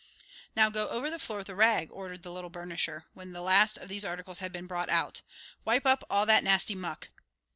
[0.55, 3.77] "Now go over the floor with a rag," ordered the little burnisher, when the last
[3.77, 5.21] of these articles had been brought out.
[5.63, 7.09] "Wipe up all that nasty muck!